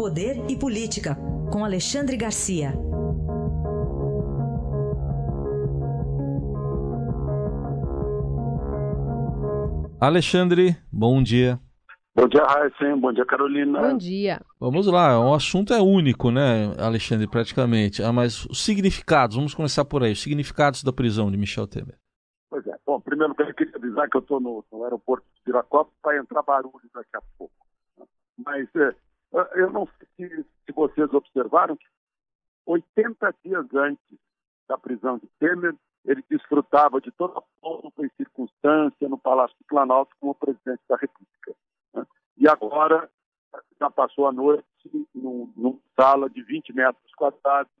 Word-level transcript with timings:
Poder 0.00 0.46
e 0.48 0.58
Política, 0.58 1.14
com 1.52 1.62
Alexandre 1.62 2.16
Garcia. 2.16 2.72
Alexandre, 10.00 10.74
bom 10.90 11.22
dia. 11.22 11.60
Bom 12.14 12.26
dia, 12.28 12.42
Raíssa. 12.44 12.96
Bom 12.96 13.12
dia, 13.12 13.26
Carolina. 13.26 13.78
Bom 13.78 13.98
dia. 13.98 14.40
Vamos 14.58 14.86
lá, 14.86 15.20
o 15.20 15.34
assunto 15.34 15.74
é 15.74 15.82
único, 15.82 16.30
né, 16.30 16.72
Alexandre, 16.78 17.28
praticamente. 17.28 18.02
Ah, 18.02 18.10
mas 18.10 18.46
os 18.46 18.64
significados, 18.64 19.36
vamos 19.36 19.54
começar 19.54 19.84
por 19.84 20.02
aí. 20.02 20.12
Os 20.12 20.22
significados 20.22 20.82
da 20.82 20.94
prisão 20.94 21.30
de 21.30 21.36
Michel 21.36 21.66
Temer. 21.66 21.98
Pois 22.48 22.66
é. 22.66 22.74
Bom, 22.86 22.98
primeiro 23.02 23.34
eu 23.38 23.54
queria 23.54 23.76
avisar 23.76 24.08
que 24.08 24.16
eu 24.16 24.22
estou 24.22 24.40
no, 24.40 24.64
no, 24.72 24.82
aeroporto 24.82 25.26
de 25.36 25.42
Viracopos 25.44 25.92
para 26.02 26.16
entrar 26.16 26.42
barulho 26.42 26.80
daqui 26.94 27.18
a 27.18 27.20
pouco. 27.36 27.52
Mas 28.42 28.66
é, 28.74 28.94
eu 29.54 29.70
não 29.70 29.88
sei 30.16 30.28
se, 30.28 30.72
vocês 30.72 31.12
observaram 31.12 31.76
que 31.76 31.86
80 32.66 33.34
dias 33.44 33.66
antes 33.74 34.18
da 34.68 34.78
prisão 34.78 35.18
de 35.18 35.26
Temer, 35.38 35.74
ele 36.04 36.24
desfrutava 36.30 37.00
de 37.00 37.10
toda 37.12 37.38
a 37.38 37.42
pompa 37.60 38.06
e 38.06 38.10
circunstância 38.16 39.08
no 39.08 39.18
Palácio 39.18 39.56
do 39.58 39.64
Planalto 39.66 40.14
como 40.20 40.34
presidente 40.34 40.80
da 40.88 40.96
República. 40.96 41.54
Né? 41.94 42.06
E 42.38 42.48
agora 42.48 43.10
já 43.78 43.90
passou 43.90 44.26
a 44.26 44.32
noite 44.32 44.64
numa 45.14 45.76
sala 45.96 46.30
de 46.30 46.42
20 46.42 46.72
metros 46.72 47.14
quadrados 47.14 47.72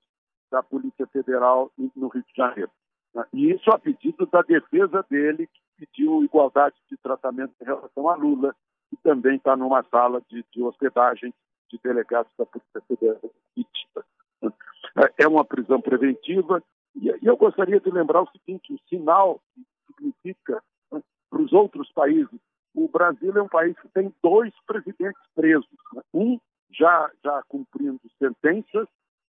da 0.50 0.62
Polícia 0.62 1.06
Federal 1.06 1.70
no 1.78 2.08
Rio 2.08 2.24
de 2.24 2.36
Janeiro. 2.36 2.70
Né? 3.14 3.24
E 3.32 3.52
isso 3.52 3.70
a 3.70 3.78
pedido 3.78 4.26
da 4.26 4.42
defesa 4.42 5.04
dele, 5.08 5.46
que 5.46 5.86
pediu 5.86 6.24
igualdade 6.24 6.76
de 6.90 6.96
tratamento 6.98 7.54
em 7.60 7.64
relação 7.64 8.08
a 8.08 8.16
Lula, 8.16 8.54
também 9.10 9.36
está 9.36 9.56
numa 9.56 9.82
sala 9.90 10.22
de, 10.30 10.44
de, 10.52 10.62
hospedagem 10.62 11.34
de 11.68 11.80
delegados 11.82 12.30
da 12.38 12.46
Polícia 12.46 12.80
Federal. 12.86 13.20
Né? 14.40 14.52
É 15.18 15.26
uma 15.26 15.44
prisão 15.44 15.80
preventiva, 15.80 16.62
e, 16.94 17.08
eu 17.20 17.36
gostaria 17.36 17.80
de 17.80 17.90
lembrar 17.90 18.22
o 18.22 18.30
seguinte: 18.30 18.72
o 18.72 18.78
sinal 18.88 19.40
que 19.52 19.66
significa 19.88 20.62
né, 20.92 21.02
para 21.28 21.42
os 21.42 21.52
outros 21.52 21.90
países. 21.92 22.38
O 22.72 22.86
Brasil 22.86 23.36
é 23.36 23.42
um 23.42 23.48
país 23.48 23.76
que 23.80 23.88
tem 23.88 24.14
dois 24.22 24.54
presidentes 24.64 25.20
presos. 25.34 25.68
Né? 25.92 26.02
Um 26.14 26.40
já, 26.70 27.10
já 27.24 27.42
cumprindo 27.48 28.00
sentenças, 28.16 28.86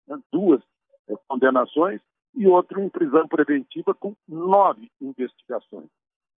né, 0.07 0.19
duas 0.31 0.61
é, 1.09 1.15
condenações, 1.27 1.99
e 2.35 2.47
outro 2.47 2.79
em 2.79 2.87
prisão 2.87 3.27
preventiva 3.27 3.95
com 3.95 4.15
nove 4.27 4.91
investigações. 5.01 5.89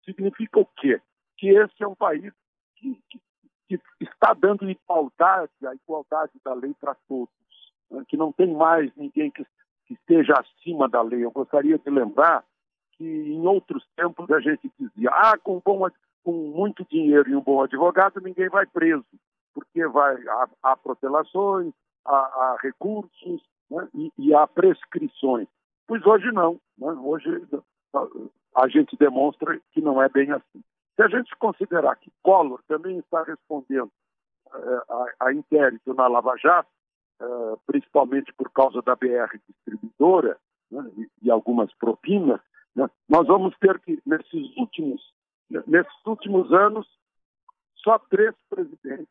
Significa 0.06 0.62
o 0.62 0.66
quê? 0.78 1.02
Que 1.38 1.50
esse 1.50 1.84
é 1.84 1.88
um 1.88 1.96
país 1.96 2.34
que, 2.84 3.00
que, 3.10 3.20
que 3.78 4.04
está 4.04 4.34
dando 4.34 4.70
igualdade, 4.70 5.52
a 5.66 5.74
igualdade 5.74 6.34
da 6.44 6.54
lei 6.54 6.74
para 6.80 6.96
todos, 7.08 7.30
né? 7.92 8.04
que 8.08 8.18
não 8.18 8.32
tem 8.32 8.54
mais 8.54 8.92
ninguém 8.96 9.32
que 9.32 9.46
que 9.86 9.94
esteja 9.94 10.34
acima 10.34 10.90
da 10.90 11.02
lei. 11.02 11.24
Eu 11.24 11.32
gostaria 11.32 11.78
de 11.78 11.90
lembrar 11.90 12.44
que 12.94 13.04
em 13.04 13.46
outros 13.46 13.86
tempos 13.96 14.30
a 14.32 14.40
gente 14.40 14.72
dizia: 14.80 15.10
ah, 15.12 15.38
com, 15.38 15.62
bom, 15.64 15.88
com 16.24 16.32
muito 16.32 16.86
dinheiro 16.90 17.30
e 17.30 17.36
um 17.36 17.42
bom 17.42 17.62
advogado 17.62 18.22
ninguém 18.22 18.50
vai 18.50 18.66
preso, 18.66 19.06
porque 19.54 19.86
vai 19.88 20.16
há, 20.28 20.50
há 20.64 20.78
protelações, 20.78 21.74
há, 22.06 22.16
há 22.16 22.58
recursos 22.62 23.42
né, 23.70 23.88
e, 23.94 24.12
e, 24.18 24.34
há 24.34 24.48
prescrições. 24.48 25.48
Pois 25.88 26.06
hoje 26.06 26.32
não. 26.32 26.60
Né? 26.78 26.92
Hoje 26.92 27.30
a, 27.94 28.64
a 28.64 28.68
gente 28.68 28.96
demonstra 28.98 29.60
que 29.72 29.82
não 29.82 30.02
é 30.02 30.10
bem 30.10 30.32
assim. 30.32 30.64
Se 30.96 31.02
a 31.02 31.08
gente 31.08 31.36
considerar 31.38 31.96
que 31.96 32.12
Collor 32.22 32.62
também 32.68 33.00
está 33.00 33.24
respondendo 33.24 33.92
uh, 34.48 34.94
a, 35.20 35.28
a 35.28 35.34
inquérito 35.34 35.94
na 35.94 36.08
Lava 36.08 36.36
Jato, 36.38 36.70
uh, 37.22 37.60
principalmente 37.66 38.32
por 38.34 38.52
causa 38.52 38.82
da 38.82 38.96
BR 38.96 39.40
distribuidora 39.48 40.38
né, 40.70 40.92
e, 41.22 41.32
algumas 41.32 41.74
propinas, 41.76 42.40
né, 42.76 42.88
nós 43.10 43.26
vamos 43.28 43.58
ter 43.58 43.80
que, 43.80 44.02
nesses 44.06 44.56
últimos, 44.56 45.02
nesses 45.68 46.06
últimos 46.06 46.52
anos, 46.54 46.88
só 47.76 47.98
três 47.98 48.36
presidentes 48.50 49.08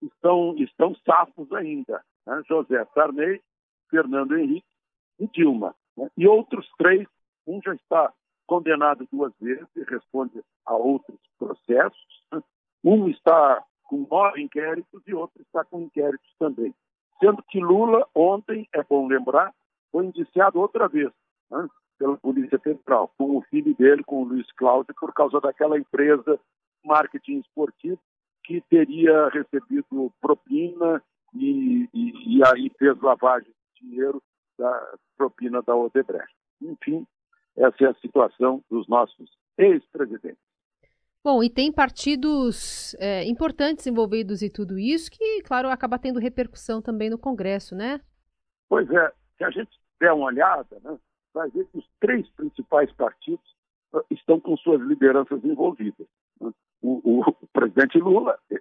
estão, 0.00 0.54
estão 0.58 0.94
safos 1.04 1.52
ainda. 1.52 2.04
Né, 2.24 2.40
José 2.48 2.84
Sarney, 2.94 3.42
Fernando 3.90 4.36
Henrique 4.36 4.66
e 5.18 5.26
Dilma. 5.26 5.74
Né, 5.96 6.08
e 6.16 6.26
outros 6.26 6.70
três, 6.78 7.06
um 7.46 7.60
já 7.62 7.74
está 7.74 8.12
condenado 8.52 9.08
duas 9.10 9.32
vezes 9.40 9.66
e 9.74 9.82
responde 9.84 10.42
a 10.66 10.74
outros 10.74 11.18
processos. 11.38 12.22
Né, 12.30 12.42
um 12.84 13.08
está 13.08 13.64
com 13.84 14.06
nove 14.10 14.42
inquéritos 14.42 15.02
e 15.06 15.14
outro 15.14 15.40
está 15.40 15.64
com 15.64 15.80
inquéritos 15.80 16.34
também. 16.38 16.74
Sendo 17.18 17.42
que 17.44 17.58
Lula, 17.58 18.06
ontem, 18.14 18.68
é 18.74 18.82
bom 18.82 19.06
lembrar, 19.06 19.54
foi 19.90 20.04
indiciado 20.04 20.60
outra 20.60 20.86
vez 20.86 21.10
né, 21.50 21.66
pela 21.98 22.18
Polícia 22.18 22.58
Federal, 22.58 23.10
com 23.16 23.38
o 23.38 23.42
filho 23.42 23.74
dele, 23.74 24.04
com 24.04 24.22
o 24.22 24.24
Luiz 24.24 24.50
Cláudio, 24.52 24.94
por 25.00 25.14
causa 25.14 25.40
daquela 25.40 25.78
empresa 25.78 26.38
marketing 26.84 27.38
esportivo 27.38 27.98
que 28.44 28.60
teria 28.68 29.28
recebido 29.28 30.12
propina 30.20 31.02
e, 31.32 31.88
e, 31.94 32.36
e 32.36 32.42
aí 32.44 32.70
fez 32.78 33.00
lavagem 33.00 33.48
de 33.48 33.86
dinheiro 33.86 34.22
da 34.58 34.94
propina 35.16 35.62
da 35.62 35.74
Odebrecht. 35.74 36.34
Enfim, 36.60 37.06
essa 37.56 37.84
é 37.84 37.88
a 37.88 37.94
situação 37.94 38.62
dos 38.70 38.86
nossos 38.88 39.30
ex-presidentes. 39.58 40.42
Bom, 41.24 41.42
e 41.42 41.48
tem 41.48 41.70
partidos 41.70 42.96
é, 42.98 43.24
importantes 43.28 43.86
envolvidos 43.86 44.42
em 44.42 44.50
tudo 44.50 44.76
isso 44.76 45.10
que, 45.10 45.42
claro, 45.42 45.68
acaba 45.68 45.98
tendo 45.98 46.18
repercussão 46.18 46.82
também 46.82 47.08
no 47.08 47.18
Congresso, 47.18 47.76
né? 47.76 48.00
Pois 48.68 48.90
é, 48.90 49.12
se 49.38 49.44
a 49.44 49.50
gente 49.50 49.70
der 50.00 50.12
uma 50.12 50.26
olhada, 50.26 50.80
né, 50.82 50.98
vai 51.32 51.48
ver 51.50 51.64
que 51.66 51.78
os 51.78 51.88
três 52.00 52.28
principais 52.30 52.90
partidos 52.92 53.44
uh, 53.92 54.04
estão 54.10 54.40
com 54.40 54.56
suas 54.56 54.80
lideranças 54.80 55.44
envolvidas. 55.44 56.08
Né? 56.40 56.50
O, 56.82 57.00
o, 57.04 57.20
o, 57.20 57.46
presidente 57.52 57.98
Lula 57.98 58.36
é, 58.50 58.56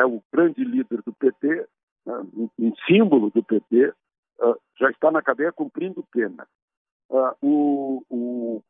é, 0.00 0.04
o 0.04 0.22
grande 0.32 0.62
líder 0.62 1.02
do 1.02 1.12
PT, 1.14 1.66
né, 2.06 2.14
um, 2.58 2.72
símbolo 2.86 3.30
do 3.30 3.42
PT, 3.42 3.88
uh, 3.88 4.60
já 4.78 4.88
está 4.90 5.10
na 5.10 5.20
cadeia 5.20 5.50
cumprindo 5.50 6.06
pena. 6.12 6.46
Uh, 7.08 7.36
o, 7.40 8.02
o 8.10 8.62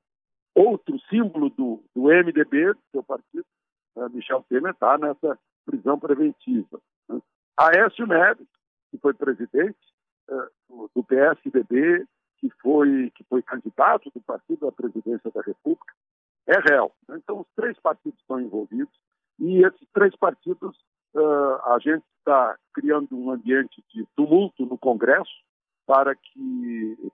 Outro 0.56 0.98
símbolo 1.10 1.50
do, 1.50 1.84
do 1.94 2.04
MDB, 2.04 2.72
do 2.72 2.80
seu 2.90 3.02
partido, 3.02 3.44
uh, 3.94 4.08
Michel 4.08 4.42
Temer, 4.48 4.72
está 4.72 4.96
nessa 4.96 5.38
prisão 5.66 5.98
preventiva. 5.98 6.80
Né? 7.10 7.20
Aécio 7.58 8.06
Neves, 8.06 8.48
que 8.90 8.96
foi 8.96 9.12
presidente 9.12 9.76
uh, 10.30 10.90
do 10.94 11.04
PSDB, 11.04 12.06
que 12.38 12.48
foi, 12.62 13.12
que 13.14 13.22
foi 13.24 13.42
candidato 13.42 14.10
do 14.14 14.20
partido 14.22 14.66
à 14.66 14.72
presidência 14.72 15.30
da 15.30 15.42
República, 15.42 15.92
é 16.46 16.58
réu. 16.58 16.90
Né? 17.06 17.18
Então, 17.18 17.40
os 17.40 17.48
três 17.54 17.78
partidos 17.78 18.18
estão 18.18 18.40
envolvidos 18.40 18.98
e 19.38 19.62
esses 19.62 19.86
três 19.92 20.16
partidos, 20.16 20.74
uh, 21.14 21.60
a 21.66 21.78
gente 21.82 22.04
está 22.20 22.56
criando 22.72 23.14
um 23.14 23.30
ambiente 23.30 23.84
de 23.92 24.06
tumulto 24.16 24.64
no 24.64 24.78
Congresso 24.78 25.44
para 25.86 26.16
que 26.16 27.05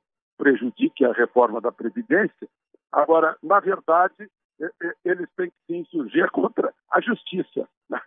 prejudique 0.43 1.05
a 1.05 1.13
reforma 1.13 1.61
da 1.61 1.71
Previdência, 1.71 2.49
Agora, 2.93 3.37
na 3.43 3.59
verdade, 3.59 4.31
eles 5.03 5.29
têm 5.35 5.49
que 5.49 5.57
se 5.67 5.77
insurgir 5.77 6.31
contra 6.31 6.73
a 6.91 7.01
justiça. 7.01 7.67
Né? 7.89 8.01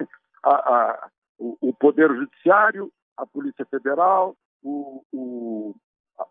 A, 0.43 0.53
a, 0.53 1.09
o, 1.39 1.73
Poder 1.73 2.07
Judiciário, 2.09 2.91
a 3.17 3.25
Polícia 3.25 3.65
Federal, 3.65 4.37
o, 4.63 5.03
o, 5.11 5.75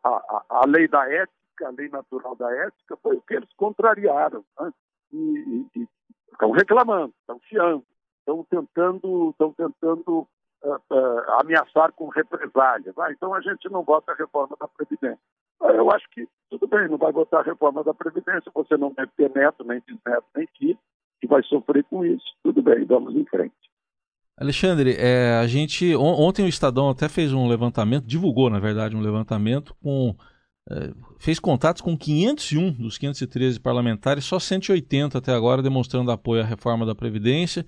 a, 0.04 0.44
a, 0.48 0.66
lei 0.68 0.86
da 0.86 1.10
ética, 1.10 1.66
a 1.66 1.70
lei 1.70 1.88
natural 1.88 2.36
da 2.36 2.50
ética, 2.54 2.96
foi 3.02 3.16
o 3.16 3.22
que 3.22 3.34
eles 3.34 3.52
contrariaram. 3.56 4.44
Né? 4.60 4.72
E, 5.12 5.16
e, 5.16 5.80
e, 5.80 5.88
estão 6.32 6.52
reclamando, 6.52 7.12
estão 7.20 7.40
fiando, 7.40 7.84
estão 8.20 8.44
tentando, 8.44 9.30
estão 9.30 9.52
tentando 9.52 10.28
uh, 10.62 10.74
uh, 10.90 11.40
ameaçar 11.40 11.92
com 11.92 12.08
represálias. 12.08 12.96
Ah, 12.98 13.10
então 13.10 13.34
a 13.34 13.40
gente 13.40 13.68
não 13.68 13.82
vota 13.82 14.12
a 14.12 14.16
reforma 14.16 14.56
da 14.58 14.68
Previdência. 14.68 15.18
Eu 15.64 15.90
acho 15.90 16.08
que 16.10 16.26
tudo 16.50 16.66
bem, 16.68 16.88
não 16.88 16.98
vai 16.98 17.12
votar 17.12 17.40
a 17.40 17.44
reforma 17.44 17.82
da 17.82 17.94
Previdência, 17.94 18.52
você 18.54 18.76
não 18.76 18.92
deve 18.92 19.10
ter 19.16 19.30
neto, 19.34 19.64
nem 19.64 19.80
bisneto, 19.80 20.26
nem 20.36 20.46
filho, 20.58 20.78
que 21.20 21.26
vai 21.26 21.42
sofrer 21.42 21.84
com 21.84 22.04
isso. 22.04 22.24
Tudo 22.42 22.62
bem, 22.62 22.84
vamos 22.84 23.14
em 23.14 23.24
frente. 23.24 23.54
Alexandre, 24.36 24.96
é, 24.98 25.38
a 25.40 25.46
gente 25.46 25.94
ontem 25.94 26.44
o 26.44 26.48
Estadão 26.48 26.90
até 26.90 27.08
fez 27.08 27.32
um 27.32 27.48
levantamento, 27.48 28.04
divulgou 28.04 28.50
na 28.50 28.58
verdade 28.58 28.96
um 28.96 29.00
levantamento 29.00 29.74
com 29.82 30.14
é, 30.70 30.92
fez 31.18 31.38
contatos 31.38 31.82
com 31.82 31.96
501 31.96 32.72
dos 32.72 32.98
513 32.98 33.60
parlamentares, 33.60 34.24
só 34.24 34.38
180 34.38 35.18
até 35.18 35.32
agora 35.32 35.62
demonstrando 35.62 36.10
apoio 36.10 36.42
à 36.42 36.44
reforma 36.44 36.84
da 36.84 36.94
Previdência. 36.94 37.64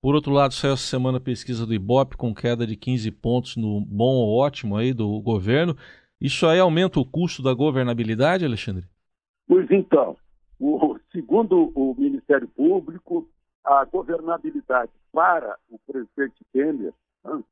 Por 0.00 0.14
outro 0.14 0.32
lado, 0.32 0.54
saiu 0.54 0.74
essa 0.74 0.86
semana 0.86 1.18
a 1.18 1.20
pesquisa 1.20 1.66
do 1.66 1.74
Ibope 1.74 2.16
com 2.16 2.34
queda 2.34 2.66
de 2.66 2.76
15 2.76 3.10
pontos 3.10 3.56
no 3.56 3.80
bom 3.80 4.14
ou 4.14 4.38
ótimo 4.38 4.76
aí 4.76 4.92
do 4.92 5.20
governo. 5.20 5.76
Isso 6.20 6.46
aí 6.46 6.58
aumenta 6.58 6.98
o 6.98 7.04
custo 7.04 7.42
da 7.42 7.54
governabilidade, 7.54 8.44
Alexandre? 8.44 8.84
Pois 9.46 9.70
então, 9.70 10.16
o, 10.58 10.98
segundo 11.12 11.72
o 11.74 11.94
Ministério 11.96 12.48
Público, 12.48 13.28
a 13.64 13.84
governabilidade 13.84 14.90
para 15.12 15.56
o 15.70 15.78
presidente 15.86 16.44
Temer, 16.52 16.92
né, 17.24 17.42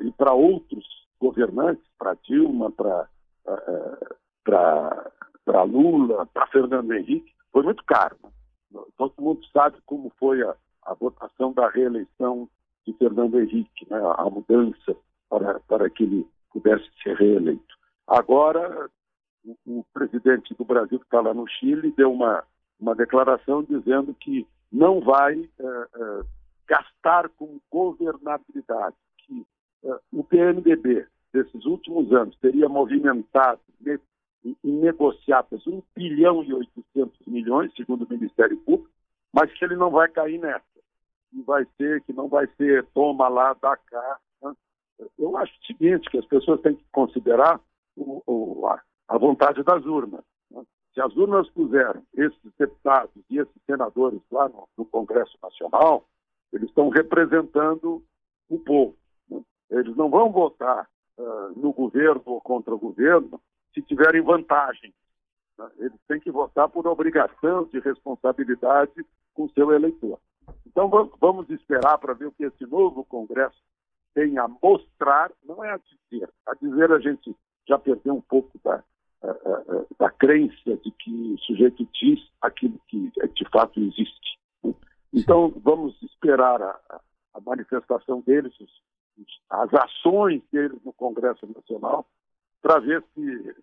e 0.00 0.10
para 0.12 0.32
outros 0.32 0.84
governantes, 1.20 1.84
para 1.98 2.14
Dilma, 2.14 2.70
para 2.70 3.08
para 4.44 5.62
Lula, 5.62 6.26
para 6.26 6.46
Fernando 6.48 6.92
Henrique, 6.92 7.32
foi 7.52 7.62
muito 7.62 7.84
caro. 7.84 8.16
Todo 8.96 9.14
mundo 9.18 9.40
sabe 9.52 9.78
como 9.86 10.12
foi 10.18 10.42
a, 10.42 10.54
a 10.82 10.94
votação 10.94 11.52
da 11.52 11.68
reeleição 11.68 12.48
de 12.86 12.92
Fernando 12.94 13.38
Henrique, 13.38 13.86
né? 13.88 13.98
a 14.16 14.28
mudança 14.28 14.96
para, 15.28 15.60
para 15.60 15.88
que 15.90 16.02
ele 16.04 16.26
pudesse 16.52 16.84
ser 17.02 17.16
reeleito. 17.16 17.76
Agora, 18.06 18.88
o, 19.44 19.56
o 19.80 19.84
presidente 19.92 20.54
do 20.54 20.64
Brasil, 20.64 20.98
que 20.98 21.04
está 21.04 21.20
lá 21.20 21.34
no 21.34 21.46
Chile, 21.48 21.92
deu 21.96 22.12
uma, 22.12 22.44
uma 22.78 22.94
declaração 22.94 23.62
dizendo 23.62 24.14
que 24.14 24.46
não 24.70 25.00
vai 25.00 25.36
uh, 25.36 26.20
uh, 26.20 26.26
gastar 26.66 27.28
com 27.30 27.60
governabilidade, 27.70 28.96
que 29.18 29.46
uh, 29.84 29.98
o 30.12 30.24
PMDB 30.24 31.06
desses 31.32 31.64
últimos 31.64 32.12
anos 32.12 32.36
teria 32.38 32.68
movimentado 32.68 33.60
em 34.44 34.72
negociatas 34.80 35.66
1 35.66 35.82
bilhão 35.94 36.42
e 36.42 36.54
800 36.54 37.26
milhões, 37.26 37.74
segundo 37.74 38.04
o 38.04 38.08
Ministério 38.08 38.56
Público, 38.58 38.90
mas 39.32 39.52
que 39.52 39.64
ele 39.64 39.76
não 39.76 39.90
vai 39.90 40.08
cair 40.08 40.38
nessa. 40.38 40.64
Que 41.30 41.42
vai 41.42 41.66
ser, 41.76 42.02
que 42.02 42.12
não 42.12 42.28
vai 42.28 42.46
ser 42.56 42.86
toma 42.94 43.28
lá, 43.28 43.54
dá 43.60 43.76
cá. 43.76 44.18
Né? 44.42 44.54
Eu 45.18 45.36
acho 45.36 45.52
o 45.52 45.66
seguinte, 45.66 46.08
que 46.08 46.18
as 46.18 46.24
pessoas 46.26 46.60
têm 46.60 46.76
que 46.76 46.84
considerar 46.92 47.60
o, 47.96 48.22
o, 48.26 48.66
a, 48.66 48.80
a, 49.08 49.18
vontade 49.18 49.62
das 49.62 49.84
urnas. 49.84 50.24
Né? 50.50 50.62
Se 50.94 51.00
as 51.00 51.14
urnas 51.16 51.48
puseram 51.50 52.02
esses 52.14 52.52
deputados 52.58 53.14
e 53.30 53.38
esses 53.38 53.62
senadores 53.64 54.20
lá 54.30 54.48
no, 54.48 54.68
no 54.76 54.84
Congresso 54.84 55.36
Nacional, 55.42 56.04
eles 56.52 56.68
estão 56.68 56.88
representando 56.88 58.02
o 58.48 58.58
povo. 58.58 58.96
Né? 59.28 59.42
Eles 59.70 59.96
não 59.96 60.10
vão 60.10 60.30
votar 60.30 60.88
uh, 61.18 61.58
no 61.58 61.72
governo 61.72 62.22
ou 62.26 62.40
contra 62.40 62.74
o 62.74 62.78
governo 62.78 63.40
se 63.74 63.82
tiverem 63.82 64.22
vantagem. 64.22 64.94
Né? 65.58 65.70
Eles 65.78 66.00
têm 66.06 66.20
que 66.20 66.30
votar 66.30 66.68
por 66.68 66.86
obrigação 66.86 67.64
de 67.64 67.80
responsabilidade 67.80 69.04
com 69.34 69.48
seu 69.50 69.72
eleitor. 69.72 70.18
Então 70.66 70.88
vamos 71.20 71.48
esperar 71.50 71.98
para 71.98 72.14
ver 72.14 72.26
o 72.26 72.32
que 72.32 72.44
esse 72.44 72.66
novo 72.66 73.04
Congresso 73.04 73.60
tem 74.14 74.38
a 74.38 74.48
mostrar, 74.48 75.30
não 75.44 75.62
é 75.62 75.72
a 75.72 75.78
dizer. 75.78 76.30
A 76.46 76.54
dizer 76.54 76.90
a 76.92 76.98
gente 76.98 77.34
já 77.68 77.78
perdeu 77.78 78.14
um 78.14 78.20
pouco 78.20 78.58
da, 78.64 78.82
da 79.98 80.10
crença 80.10 80.76
de 80.76 80.90
que 80.90 81.34
o 81.34 81.38
sujeito 81.38 81.86
diz 81.92 82.20
aquilo 82.40 82.78
que 82.88 83.10
de 83.34 83.48
fato 83.50 83.80
existe. 83.80 84.38
Então 85.12 85.52
vamos 85.62 86.00
esperar 86.02 86.60
a, 86.62 87.00
a 87.34 87.40
manifestação 87.40 88.20
deles, 88.20 88.52
as 89.50 89.72
ações 89.74 90.42
deles 90.52 90.78
no 90.84 90.92
Congresso 90.92 91.46
Nacional, 91.46 92.06
para 92.60 92.80
ver 92.80 93.04
se 93.14 93.54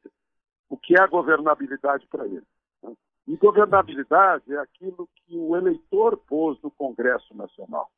o 0.69 0.77
que 0.77 0.95
é 0.95 1.01
a 1.01 1.07
governabilidade 1.07 2.07
para 2.07 2.25
ele. 2.25 2.43
Né? 2.81 2.93
E 3.27 3.37
governabilidade 3.37 4.53
é 4.53 4.57
aquilo 4.57 5.07
que 5.15 5.37
o 5.37 5.55
eleitor 5.55 6.17
pôs 6.17 6.59
no 6.61 6.71
Congresso 6.71 7.35
Nacional. 7.35 7.91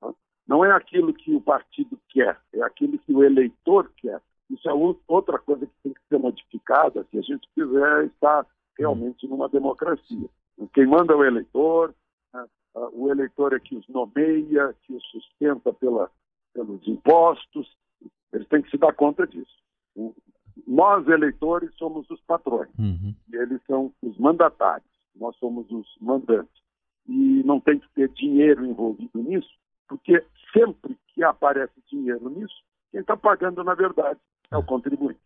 Né? 0.00 0.14
Não 0.46 0.64
é 0.64 0.72
aquilo 0.72 1.12
que 1.12 1.34
o 1.34 1.40
partido 1.40 1.98
quer, 2.08 2.40
é 2.52 2.62
aquilo 2.62 2.98
que 2.98 3.12
o 3.12 3.22
eleitor 3.22 3.90
quer. 3.96 4.20
Isso 4.52 4.68
é 4.68 4.72
outra 5.08 5.38
coisa 5.38 5.66
que 5.66 5.72
tem 5.82 5.94
que 5.94 6.00
ser 6.08 6.18
modificada 6.18 7.06
se 7.10 7.18
a 7.18 7.22
gente 7.22 7.48
quiser 7.54 8.04
estar 8.04 8.46
realmente 8.78 9.26
numa 9.26 9.48
democracia. 9.48 10.28
Quem 10.74 10.86
manda 10.86 11.14
é 11.14 11.16
o 11.16 11.24
eleitor, 11.24 11.94
né? 12.34 12.46
o 12.92 13.10
eleitor 13.10 13.54
é 13.54 13.58
que 13.58 13.74
os 13.74 13.88
nomeia, 13.88 14.74
que 14.82 14.92
os 14.94 15.04
sustenta 15.06 15.72
pela, 15.72 16.10
pelos 16.52 16.86
impostos, 16.86 17.66
eles 18.32 18.46
têm 18.48 18.62
que 18.62 18.70
se 18.70 18.76
dar 18.76 18.92
conta 18.92 19.26
disso. 19.26 19.62
Nós, 20.66 21.06
eleitores, 21.08 21.74
somos 21.76 22.08
os 22.10 22.20
patrões. 22.22 22.70
Uhum. 22.78 23.14
E 23.32 23.36
eles 23.36 23.60
são 23.66 23.92
os 24.02 24.18
mandatários. 24.18 24.88
Nós 25.14 25.36
somos 25.36 25.70
os 25.70 25.86
mandantes. 26.00 26.62
E 27.08 27.42
não 27.44 27.58
tem 27.58 27.78
que 27.78 27.88
ter 27.94 28.08
dinheiro 28.10 28.64
envolvido 28.64 29.22
nisso, 29.22 29.50
porque 29.88 30.24
sempre 30.52 30.96
que 31.08 31.24
aparece 31.24 31.72
dinheiro 31.90 32.28
nisso, 32.30 32.54
quem 32.90 33.00
está 33.00 33.16
pagando, 33.16 33.64
na 33.64 33.74
verdade, 33.74 34.20
é 34.52 34.56
o 34.58 34.62
contribuinte. 34.62 35.18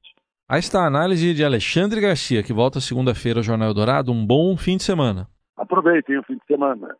Aí 0.49 0.61
está 0.61 0.83
a 0.83 0.87
análise 0.87 1.35
de 1.35 1.45
Alexandre 1.45 2.01
Garcia, 2.01 2.43
que 2.43 2.53
volta 2.53 2.81
segunda-feira 2.81 3.41
ao 3.41 3.43
Jornal 3.43 3.75
Dourado. 3.75 4.13
Um 4.13 4.25
bom 4.25 4.57
fim 4.57 4.77
de 4.77 4.85
semana. 4.85 5.29
Aproveitem 5.57 6.19
o 6.19 6.23
fim 6.23 6.35
de 6.35 6.47
semana. 6.47 6.95